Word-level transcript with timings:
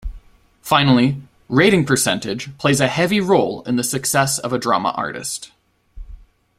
Finally, 0.63 1.21
rating 1.47 1.85
percentage 1.85 2.57
plays 2.57 2.79
a 2.81 2.87
heavy 2.87 3.19
role 3.19 3.61
in 3.67 3.75
the 3.75 3.83
success 3.83 4.39
of 4.39 4.51
a 4.51 4.57
drama 4.57 4.89
artist. 4.97 5.51